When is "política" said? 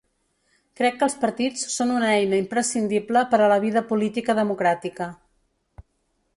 3.93-4.39